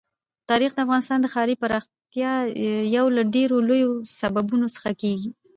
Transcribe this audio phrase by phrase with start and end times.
[0.49, 2.33] تاریخ د افغانستان د ښاري پراختیا
[2.97, 5.31] یو له ډېرو لویو سببونو څخه کېږي.